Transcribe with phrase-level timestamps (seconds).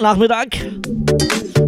[0.00, 0.46] Dienstagnachmittag.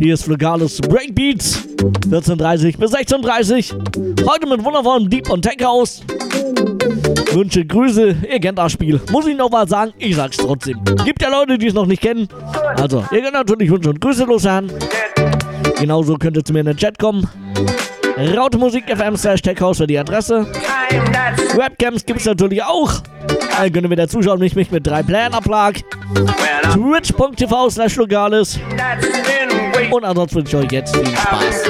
[0.00, 1.69] Hier ist Flugales Breakbeats.
[2.09, 6.03] 14.30 bis 16.30 Heute mit wundervollem Deep und Tech House.
[7.32, 9.00] Wünsche, Grüße, ihr kennt das Spiel.
[9.10, 10.82] Muss ich noch mal sagen, ich sag's trotzdem.
[11.04, 12.26] Gibt ja Leute, die es noch nicht kennen.
[12.76, 14.72] Also, ihr könnt natürlich Wünsche und Grüße loswerden.
[15.78, 17.28] Genauso könnt ihr zu mir in den Chat kommen.
[18.17, 20.47] Rautemusik FM slash Techhouse für die Adresse.
[21.55, 23.00] Webcams gibt's natürlich auch.
[23.56, 25.75] Dann könnt ihr wieder zuschauen, mich, mich mit drei Playern ablag.
[26.72, 28.59] Twitch.tv slash Logales.
[29.91, 31.62] Und ansonsten wünsche ich euch jetzt viel Spaß.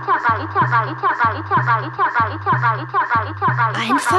[0.00, 4.17] 跳吧，一跳吧，一跳吧，一跳吧，一跳吧，一跳吧，一跳吧，一跳吧，一跳，跳吧。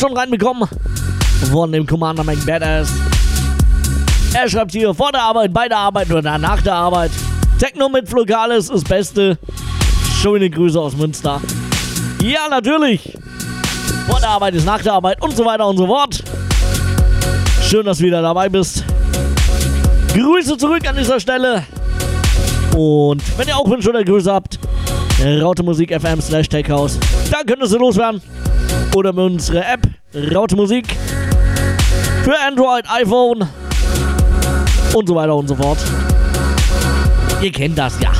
[0.00, 0.68] Schon reinbekommen.
[1.52, 2.90] Von dem Commander Mac Badass.
[4.32, 7.10] Er schreibt hier vor der Arbeit, bei der Arbeit oder nach der Arbeit.
[7.58, 9.36] Techno mit Flogales ist Beste.
[10.20, 11.40] Schöne Grüße aus Münster.
[12.22, 13.18] Ja, natürlich.
[14.08, 16.22] Vor der Arbeit ist nach der Arbeit und so weiter und so fort.
[17.62, 18.84] Schön, dass du wieder dabei bist.
[20.14, 21.64] Grüße zurück an dieser Stelle.
[22.76, 24.58] Und wenn ihr auch Wünsche oder Grüße habt,
[25.22, 26.98] Raute Musik FM slash Techhouse.
[27.30, 28.22] Da könnt ihr loswerden.
[28.94, 29.79] Oder mit unserer App
[30.28, 30.84] Raute Musik
[32.22, 33.48] für Android, iPhone
[34.92, 35.78] und so weiter und so fort.
[37.40, 38.12] Ihr kennt das ja.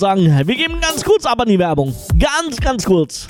[0.00, 1.94] Würde sagen, wir geben ganz kurz ab an die Werbung.
[2.18, 3.26] Ganz, ganz kurz.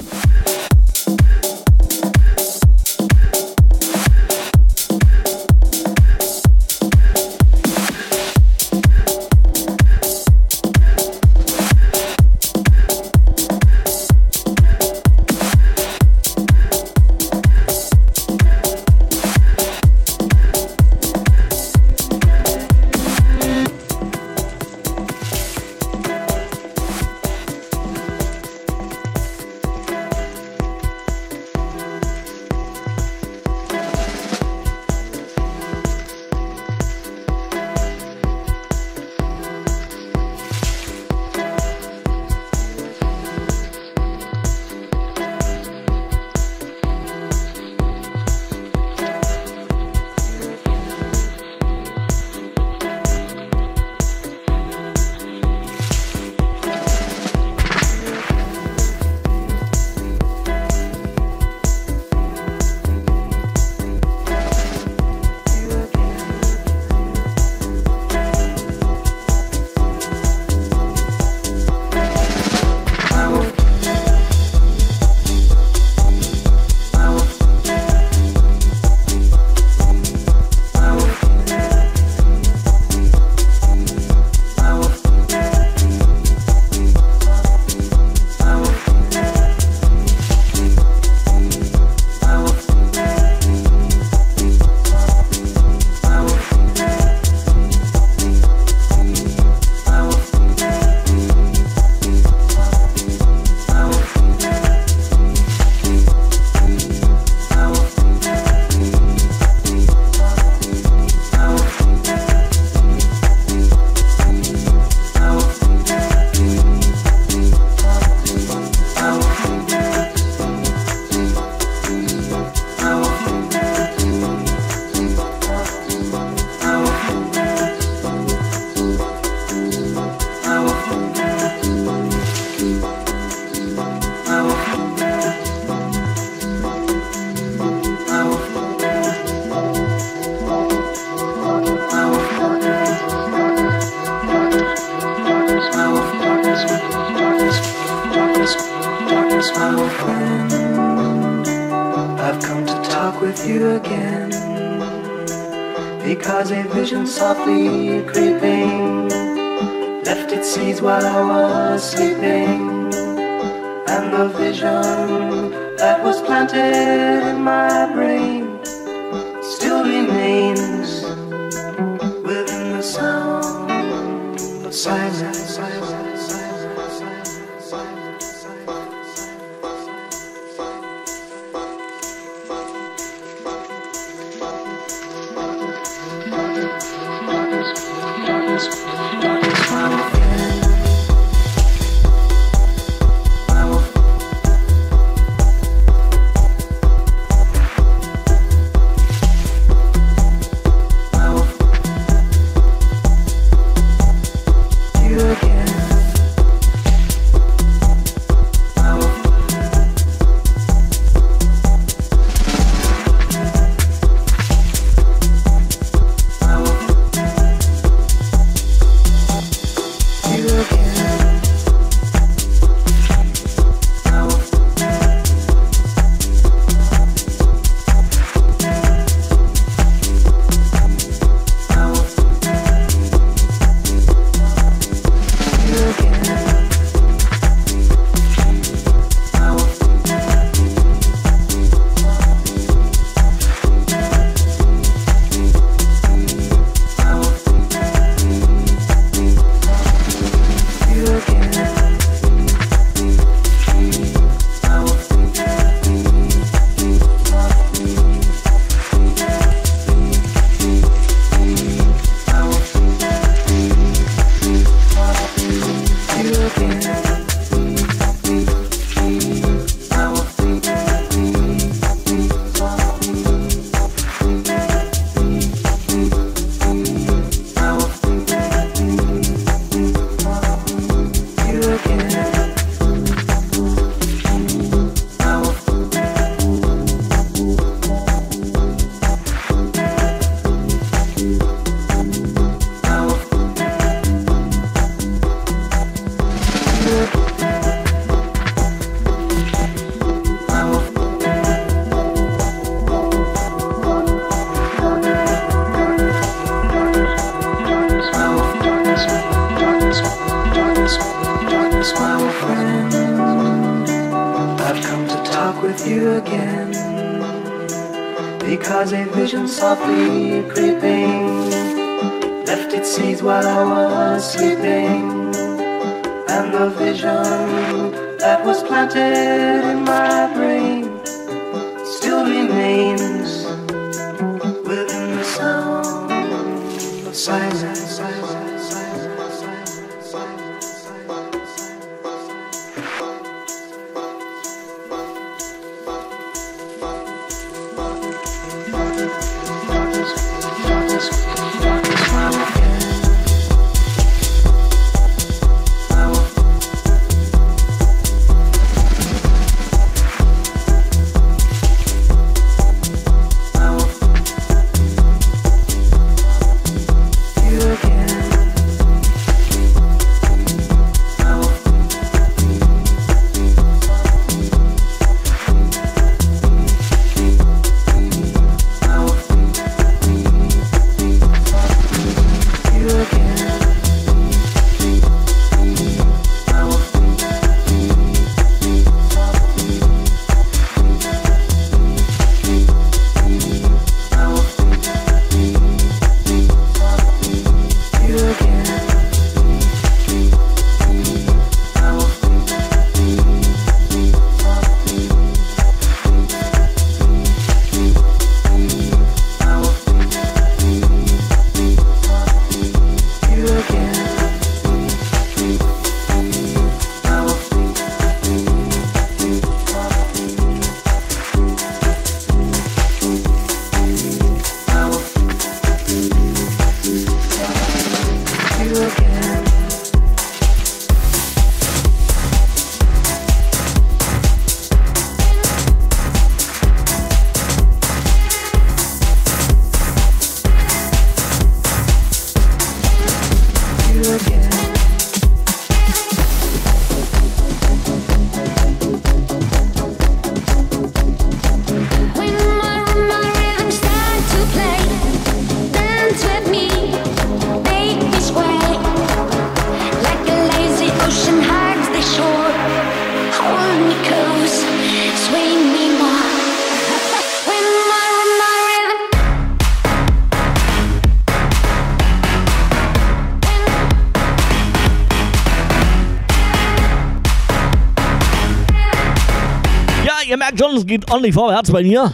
[480.86, 482.12] Geht ordentlich vorwärts bei mir.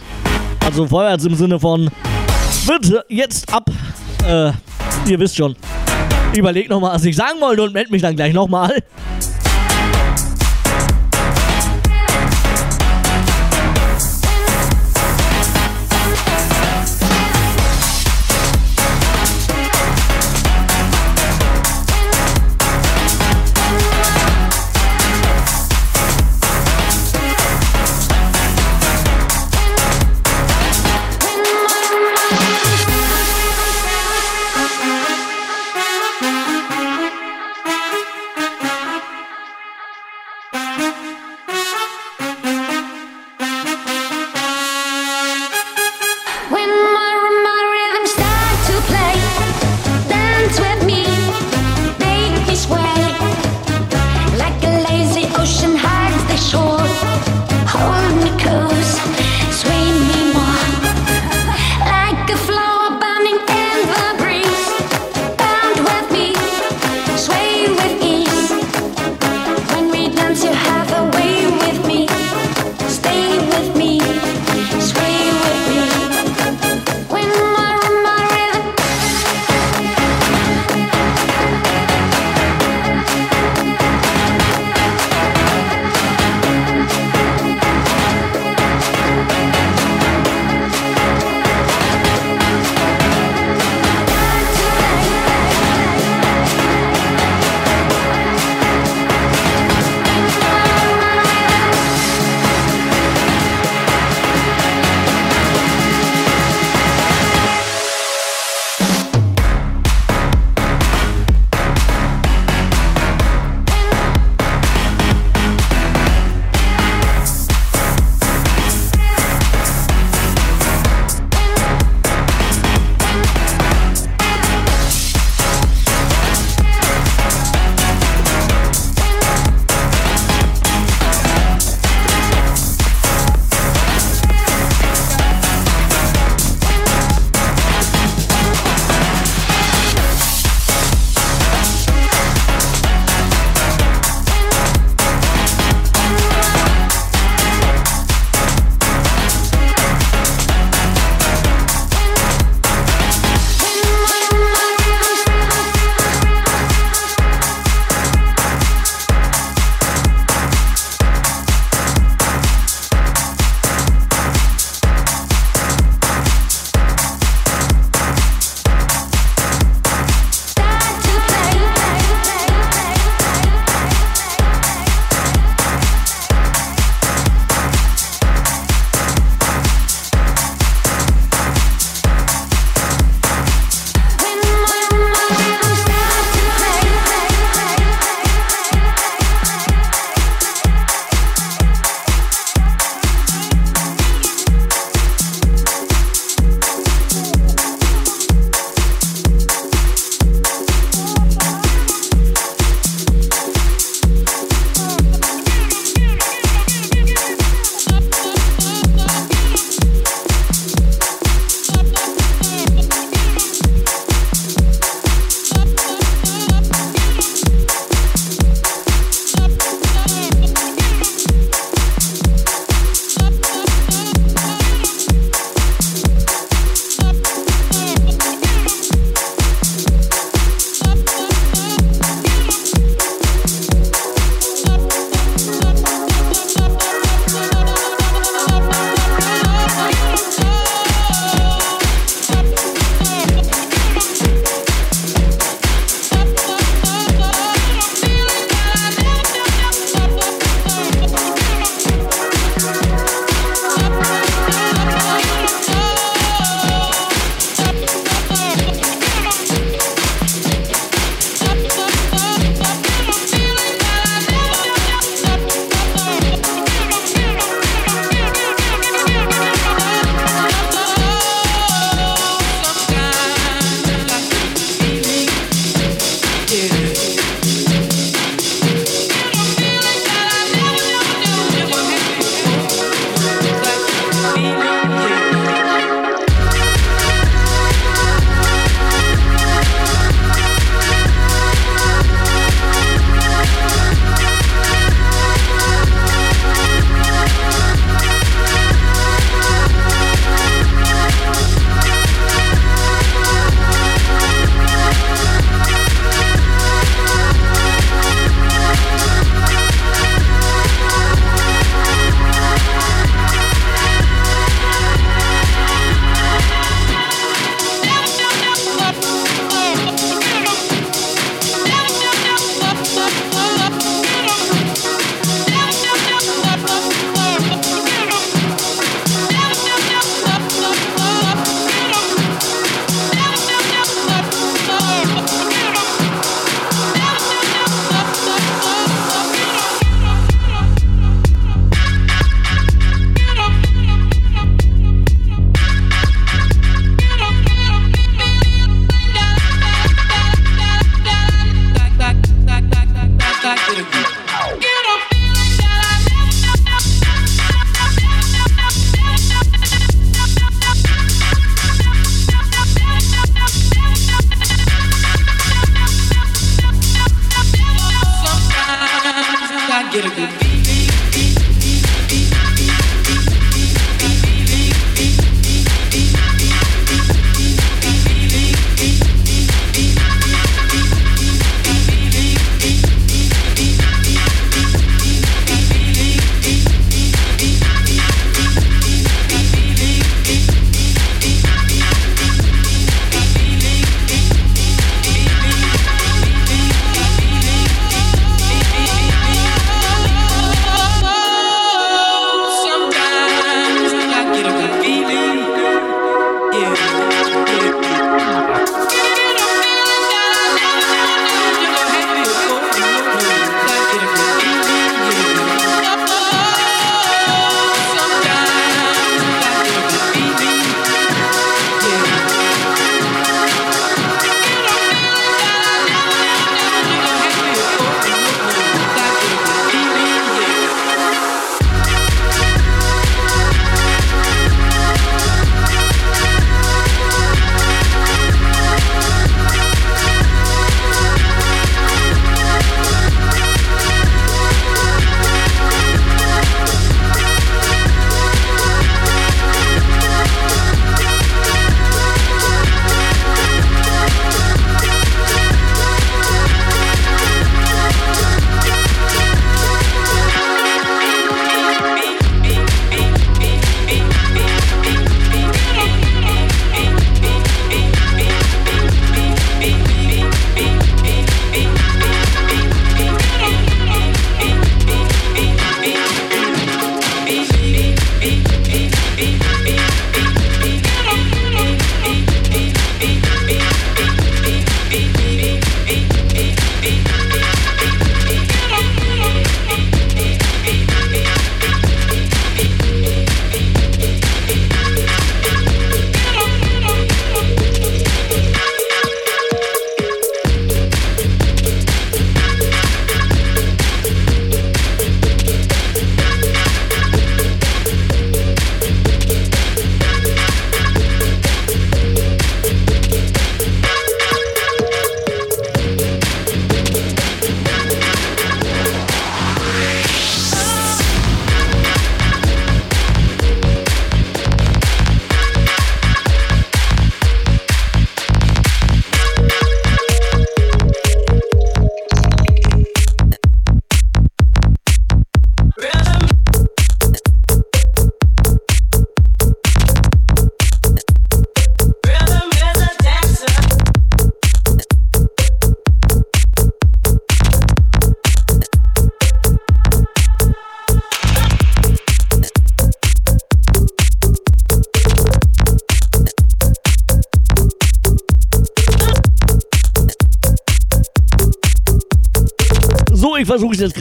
[0.64, 1.90] Also vorwärts im Sinne von
[2.66, 3.68] wird jetzt ab.
[4.26, 4.52] Äh,
[5.08, 5.56] ihr wisst schon.
[6.34, 8.82] Überlegt nochmal, was ich sagen wollte und meld mich dann gleich nochmal.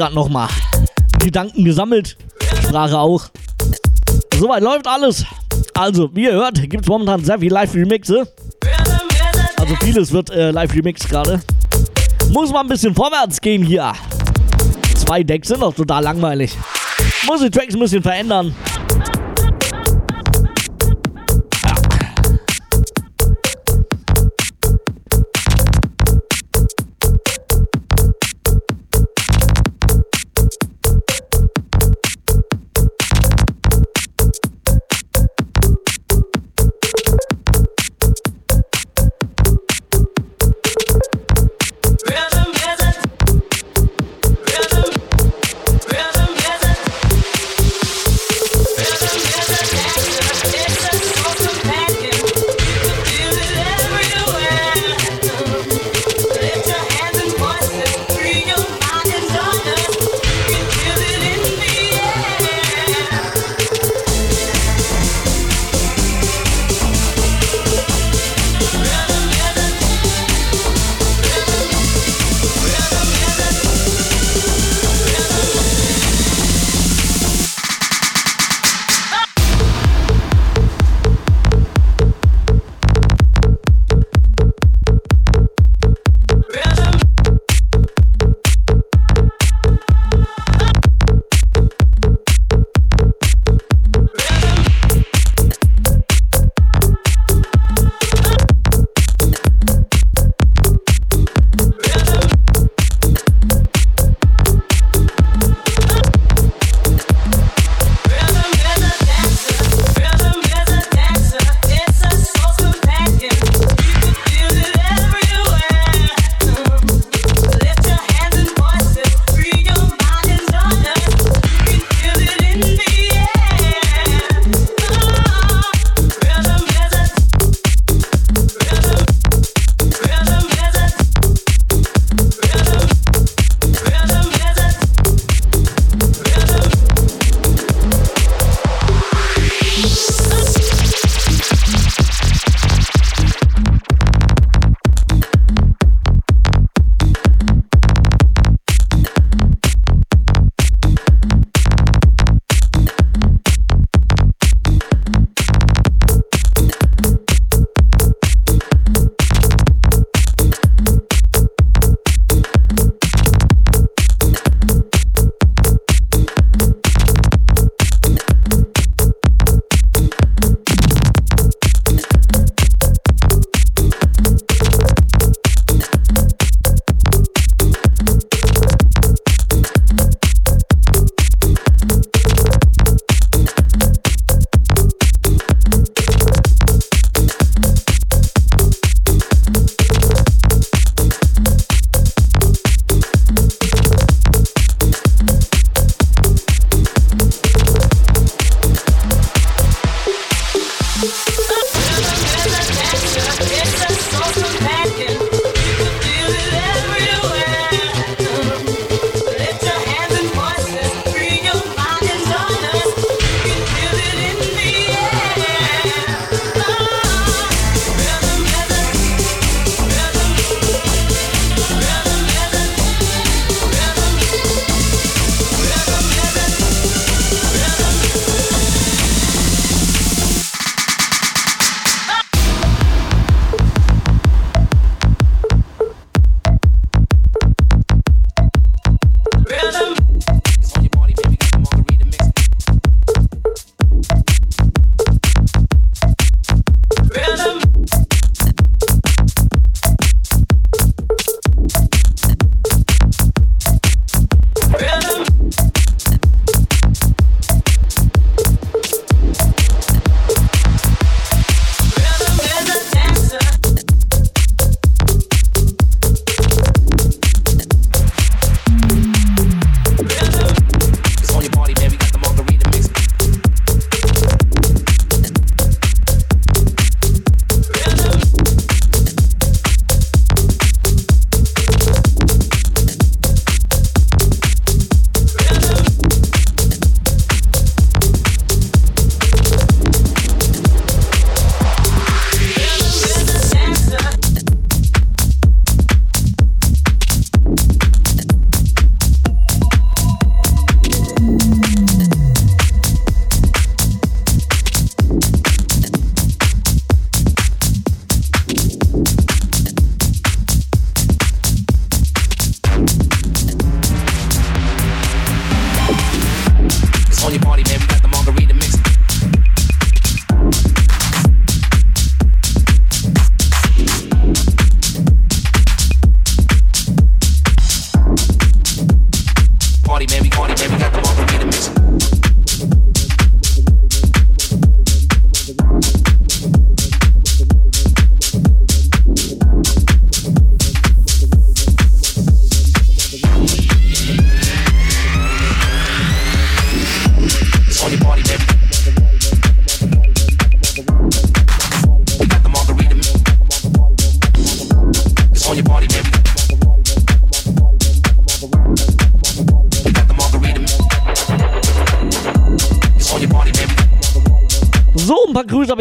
[0.01, 0.49] Gerade nochmal.
[1.19, 2.17] Gedanken gesammelt.
[2.63, 3.25] Sprache auch.
[4.39, 5.23] Soweit läuft alles.
[5.75, 8.27] Also, wie ihr hört, gibt es momentan sehr viel Live-Remixe.
[9.57, 11.39] Also vieles wird äh, live remixed gerade.
[12.31, 13.93] Muss mal ein bisschen vorwärts gehen hier.
[14.95, 16.57] Zwei Decks sind doch total langweilig.
[17.27, 18.55] Muss die Tracks ein bisschen verändern.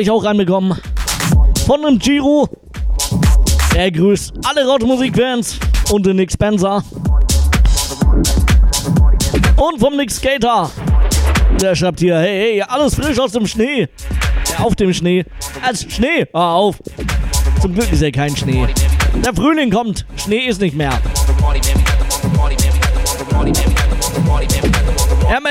[0.01, 0.78] Habe ich auch reinbekommen.
[1.66, 2.48] Von dem Giro.
[3.76, 5.59] Er grüßt alle Rottmusik-Fans
[5.92, 6.82] und den Nick Spencer.
[9.57, 10.70] Und vom Nick Skater.
[11.61, 13.88] Der schreibt hier, hey, hey, alles frisch aus dem Schnee.
[14.57, 15.26] Auf dem Schnee.
[15.62, 16.26] Als Schnee.
[16.32, 16.76] Ah, auf.
[17.61, 18.66] Zum Glück ist ja kein Schnee.
[19.22, 20.07] Der Frühling kommt.
[20.16, 20.98] Schnee ist nicht mehr.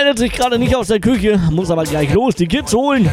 [0.09, 3.07] Meldet sich gerade nicht aus der Küche, muss aber gleich los, die Kids holen.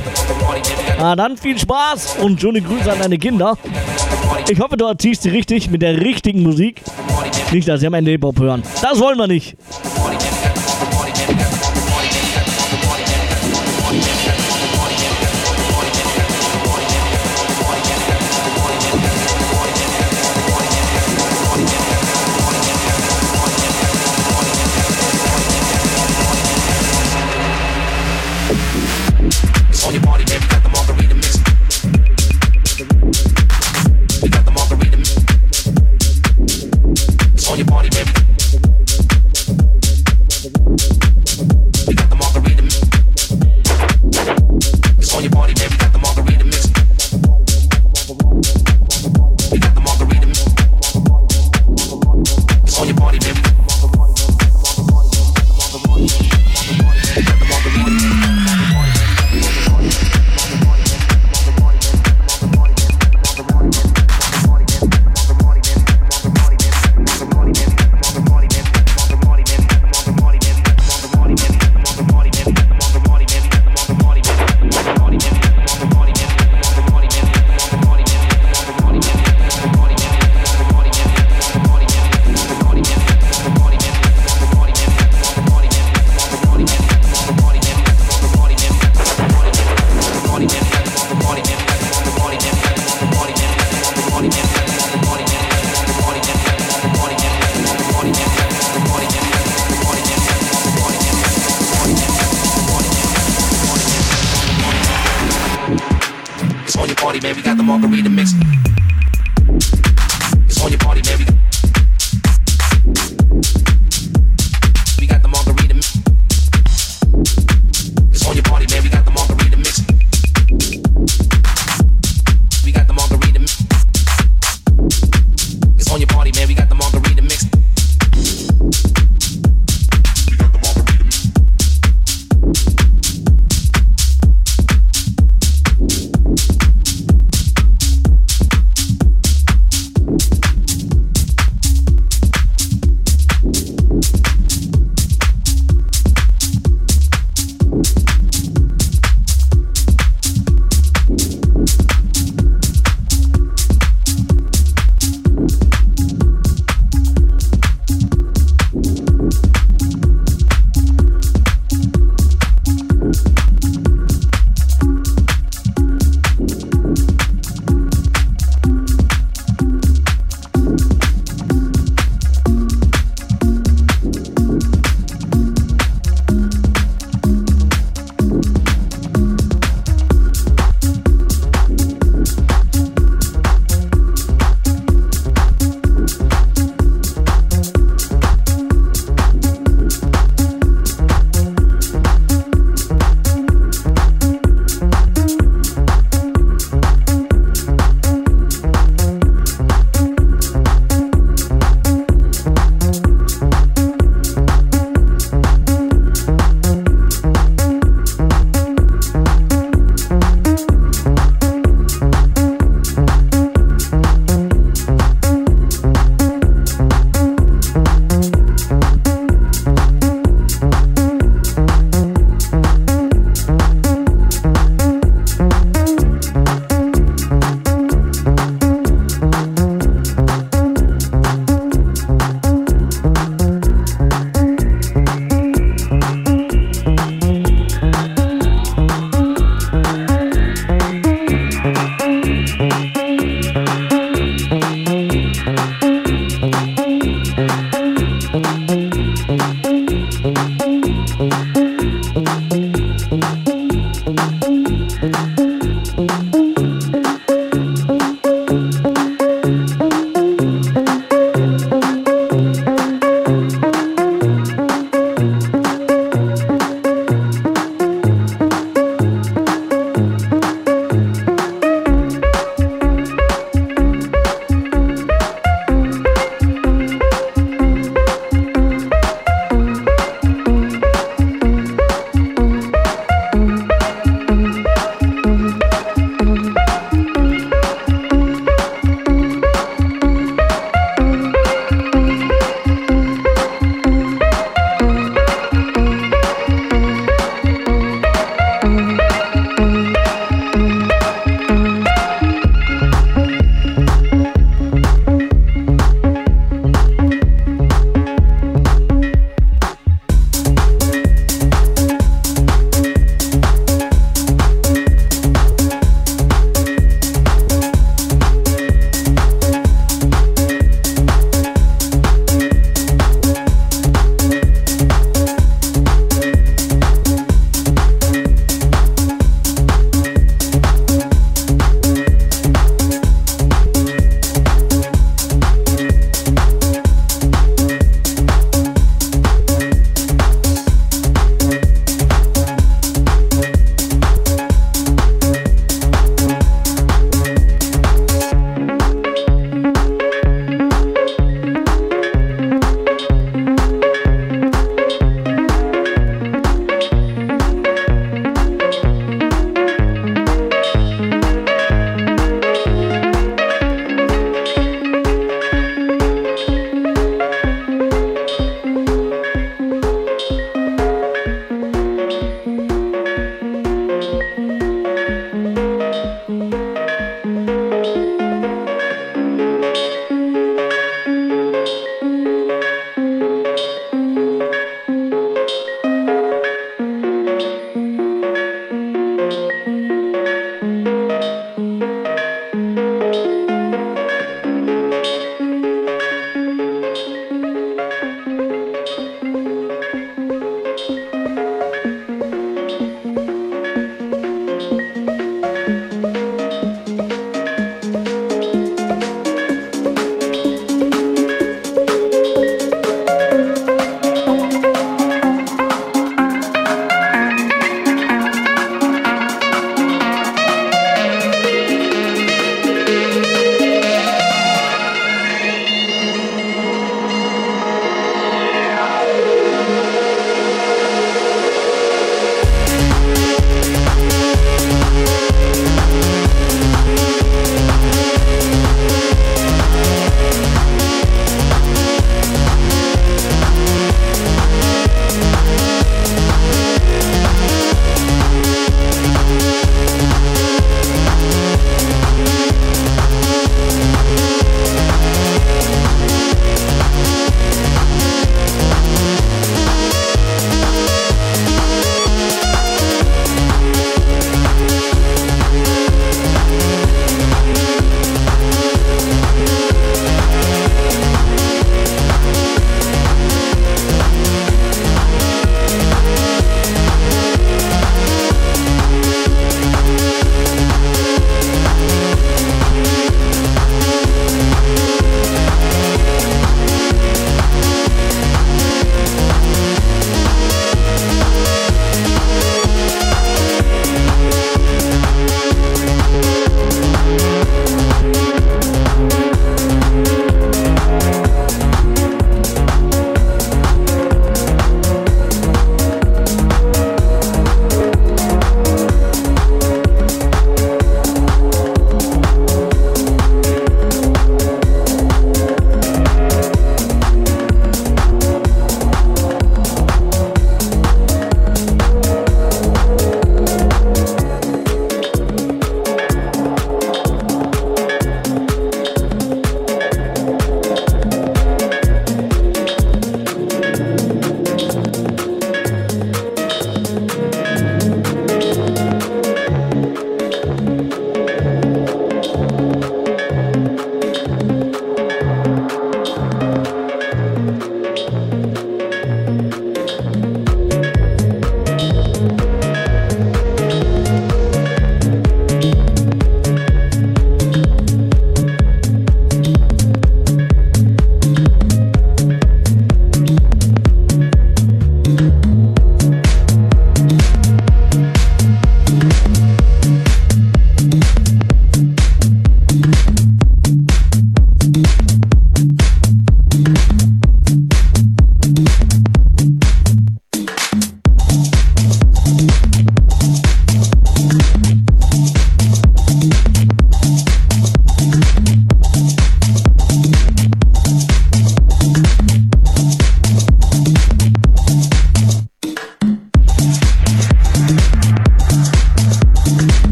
[0.98, 3.58] Na dann viel Spaß und schöne Grüße an deine Kinder.
[4.48, 6.80] Ich hoffe, du erziehst sie richtig mit der richtigen Musik.
[7.52, 8.62] Nicht, dass sie am Ende Hip-Hop hören.
[8.80, 9.58] Das wollen wir nicht.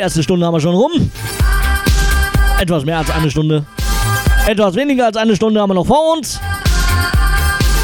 [0.00, 1.10] Die erste Stunde haben wir schon rum.
[2.58, 3.66] Etwas mehr als eine Stunde.
[4.46, 6.40] Etwas weniger als eine Stunde haben wir noch vor uns.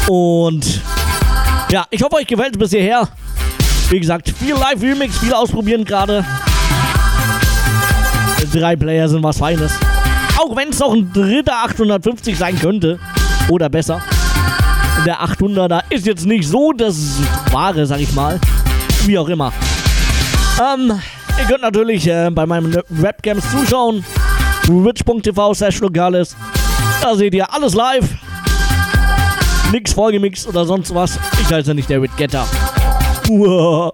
[0.07, 0.81] Und
[1.69, 3.07] ja, ich hoffe, euch gefällt es bis hierher.
[3.89, 6.25] Wie gesagt, viel Live-Remix, viel ausprobieren gerade.
[8.51, 9.73] Drei Player sind was Feines.
[10.39, 12.97] Auch wenn es noch ein dritter 850 sein könnte.
[13.47, 14.01] Oder besser.
[15.05, 16.97] Der 800er ist jetzt nicht so das
[17.51, 18.39] Wahre, sag ich mal.
[19.05, 19.53] Wie auch immer.
[20.59, 20.99] Ähm,
[21.39, 24.03] ihr könnt natürlich äh, bei meinen Webcams zuschauen.
[24.63, 26.35] Twitch.tv slash lokales.
[27.01, 28.07] Da seht ihr alles live.
[29.71, 31.19] Nix vorgemixt oder sonst was.
[31.41, 32.45] Ich heiße nicht David Getter.
[33.29, 33.93] Uah.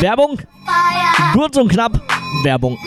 [0.00, 0.38] Werbung,
[1.32, 2.00] kurz und knapp.
[2.44, 2.78] Werbung.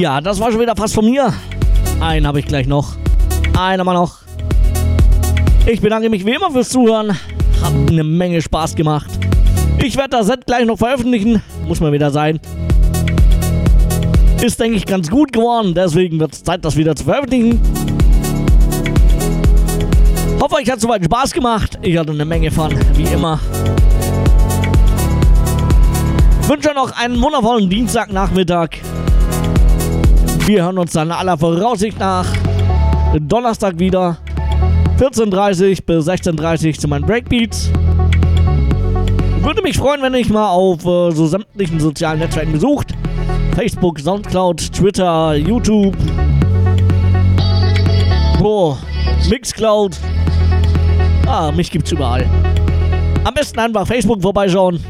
[0.00, 1.30] Ja, das war schon wieder fast von mir.
[2.00, 2.94] Einen habe ich gleich noch.
[3.58, 4.20] Einen mal noch.
[5.66, 7.10] Ich bedanke mich wie immer fürs Zuhören.
[7.10, 9.10] Hat eine Menge Spaß gemacht.
[9.76, 11.42] Ich werde das Set gleich noch veröffentlichen.
[11.68, 12.40] Muss mal wieder sein.
[14.40, 15.74] Ist, denke ich, ganz gut geworden.
[15.74, 17.60] Deswegen wird es Zeit, das wieder zu veröffentlichen.
[20.40, 21.78] Hoffe, euch hat soweit Spaß gemacht.
[21.82, 23.38] Ich hatte eine Menge Fun, wie immer.
[26.48, 28.78] Wünsche noch einen wundervollen Dienstagnachmittag.
[30.50, 32.26] Wir hören uns dann aller Voraussicht nach
[33.20, 34.18] Donnerstag wieder.
[34.98, 37.70] 14.30 bis 16.30 zu meinen Breakbeats.
[39.42, 42.88] Würde mich freuen, wenn ich mal auf äh, so sämtlichen sozialen Netzwerken besucht.
[43.54, 45.96] Facebook, Soundcloud, Twitter, YouTube.
[48.40, 48.76] Boah,
[49.28, 49.96] Mixcloud.
[51.28, 52.28] Ah, mich gibt's überall.
[53.22, 54.82] Am besten einfach Facebook vorbeischauen.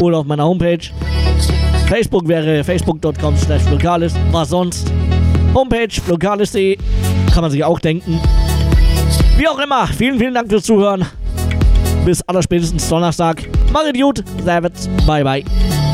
[0.00, 0.90] Oder auf meiner Homepage.
[1.88, 4.14] Facebook wäre facebook.com slash lokalis.
[4.30, 4.92] Was sonst?
[5.54, 6.76] Homepage lokalis.de.
[7.32, 8.20] Kann man sich auch denken.
[9.36, 11.06] Wie auch immer, vielen, vielen Dank fürs Zuhören.
[12.04, 13.48] Bis allerspätestens Donnerstag.
[13.72, 14.22] Macht gut.
[14.44, 14.88] Servus.
[15.06, 15.87] Bye, bye.